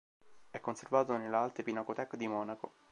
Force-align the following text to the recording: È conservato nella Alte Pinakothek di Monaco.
È 0.49 0.59
conservato 0.59 1.15
nella 1.15 1.41
Alte 1.41 1.61
Pinakothek 1.61 2.15
di 2.15 2.27
Monaco. 2.27 2.73